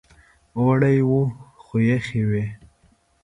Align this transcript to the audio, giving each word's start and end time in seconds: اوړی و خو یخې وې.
اوړی 0.57 0.97
و 1.07 1.11
خو 1.63 1.75
یخې 1.91 2.21
وې. 2.29 2.45